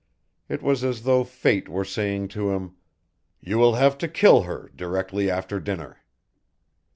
It 0.49 0.63
was 0.63 0.83
as 0.83 1.03
though 1.03 1.23
Fate 1.23 1.69
were 1.69 1.85
saying 1.85 2.29
to 2.29 2.49
him, 2.49 2.73
"You 3.39 3.59
will 3.59 3.75
have 3.75 3.99
to 3.99 4.07
kill 4.07 4.41
her 4.41 4.71
directly 4.75 5.29
after 5.29 5.59
dinner." 5.59 5.99